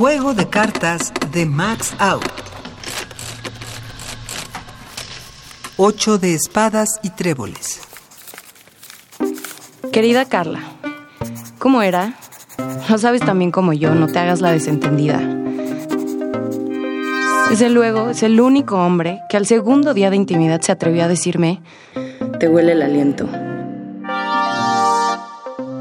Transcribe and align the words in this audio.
Juego 0.00 0.32
de 0.32 0.48
cartas 0.48 1.12
de 1.30 1.44
Max 1.44 1.94
Out. 1.98 2.24
Ocho 5.76 6.16
de 6.16 6.32
espadas 6.32 6.98
y 7.02 7.10
tréboles. 7.10 7.82
Querida 9.92 10.24
Carla, 10.24 10.60
¿cómo 11.58 11.82
era? 11.82 12.14
No 12.88 12.96
sabes 12.96 13.20
tan 13.20 13.38
bien 13.38 13.50
como 13.50 13.74
yo, 13.74 13.94
no 13.94 14.06
te 14.06 14.18
hagas 14.18 14.40
la 14.40 14.52
desentendida. 14.52 15.18
Desde 17.50 17.68
luego, 17.68 18.08
es 18.08 18.22
el 18.22 18.40
único 18.40 18.78
hombre 18.78 19.20
que 19.28 19.36
al 19.36 19.44
segundo 19.44 19.92
día 19.92 20.08
de 20.08 20.16
intimidad 20.16 20.62
se 20.62 20.72
atrevió 20.72 21.04
a 21.04 21.08
decirme, 21.08 21.60
te 22.38 22.48
huele 22.48 22.72
el 22.72 22.80
aliento. 22.80 23.28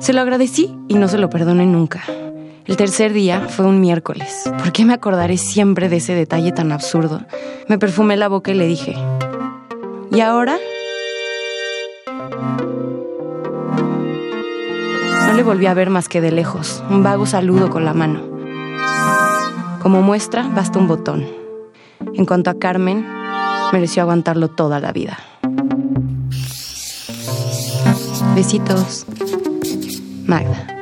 Se 0.00 0.12
lo 0.12 0.20
agradecí 0.20 0.76
y 0.88 0.96
no 0.96 1.08
se 1.08 1.16
lo 1.16 1.30
perdoné 1.30 1.64
nunca. 1.64 2.02
El 2.64 2.76
tercer 2.76 3.12
día 3.12 3.48
fue 3.48 3.66
un 3.66 3.80
miércoles. 3.80 4.44
¿Por 4.58 4.72
qué 4.72 4.84
me 4.84 4.94
acordaré 4.94 5.36
siempre 5.36 5.88
de 5.88 5.96
ese 5.96 6.14
detalle 6.14 6.52
tan 6.52 6.70
absurdo? 6.70 7.22
Me 7.68 7.78
perfumé 7.78 8.16
la 8.16 8.28
boca 8.28 8.52
y 8.52 8.54
le 8.54 8.66
dije, 8.66 8.94
¿y 10.12 10.20
ahora? 10.20 10.56
No 15.26 15.32
le 15.34 15.42
volví 15.42 15.66
a 15.66 15.74
ver 15.74 15.90
más 15.90 16.08
que 16.08 16.20
de 16.20 16.30
lejos, 16.30 16.84
un 16.88 17.02
vago 17.02 17.26
saludo 17.26 17.68
con 17.68 17.84
la 17.84 17.94
mano. 17.94 18.20
Como 19.80 20.00
muestra, 20.02 20.48
basta 20.54 20.78
un 20.78 20.86
botón. 20.86 21.26
En 22.14 22.26
cuanto 22.26 22.50
a 22.50 22.54
Carmen, 22.54 23.04
mereció 23.72 24.02
aguantarlo 24.02 24.48
toda 24.48 24.78
la 24.78 24.92
vida. 24.92 25.18
Besitos. 28.36 29.04
Magda. 30.26 30.81